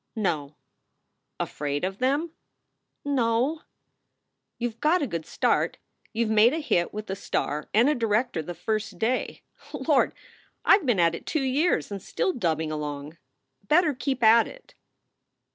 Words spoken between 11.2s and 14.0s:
two years and still dubbing along. Better